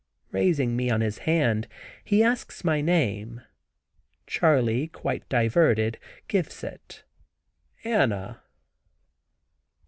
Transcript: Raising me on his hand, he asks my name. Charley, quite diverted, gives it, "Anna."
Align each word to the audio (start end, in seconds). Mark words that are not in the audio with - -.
Raising 0.31 0.75
me 0.75 0.89
on 0.89 1.01
his 1.01 1.19
hand, 1.29 1.67
he 2.03 2.23
asks 2.23 2.63
my 2.63 2.81
name. 2.81 3.41
Charley, 4.25 4.87
quite 4.87 5.29
diverted, 5.29 5.99
gives 6.27 6.63
it, 6.63 7.03
"Anna." 7.83 8.41